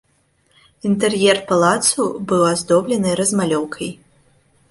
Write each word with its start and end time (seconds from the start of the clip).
Інтэр'ер 0.91 1.37
палацу 1.51 2.05
быў 2.31 2.41
аздоблены 2.53 3.09
размалёўкай. 3.21 3.89